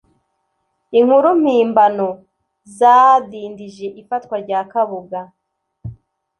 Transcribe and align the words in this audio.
inkuru 0.99 1.29
mpimbano 1.41 2.07
zadindije 2.77 3.85
ifatwa 4.01 4.35
rya 4.43 4.61
Kabuga 4.71 5.21